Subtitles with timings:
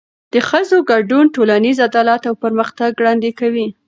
[0.33, 3.67] د ښځو ګډون ټولنیز عدالت او پرمختګ ګړندی کوي.